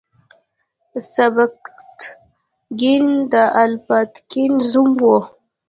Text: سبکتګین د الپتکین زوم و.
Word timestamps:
سبکتګین 1.13 3.05
د 3.31 3.33
الپتکین 3.61 4.53
زوم 4.69 4.91
و. 5.01 5.09